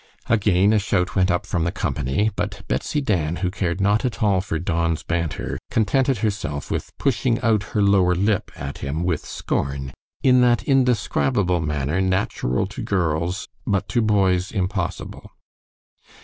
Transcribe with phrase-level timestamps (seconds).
[0.25, 4.23] Again a shout went up from the company, but Betsy Dan, who cared not at
[4.23, 9.23] all for Don's banter, contented herself with pushing out her lower lip at him with
[9.23, 9.93] scorn,
[10.23, 15.29] in that indescribable manner natural to girls, but to boys impossible.